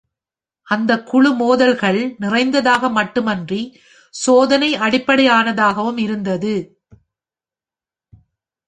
[0.67, 3.61] அந்த குழு மோதல்கள் நிறைந்ததாக மட்டுமின்றி
[4.13, 6.55] சோதனை அடிப்படையானதாகவும் இருந்தது.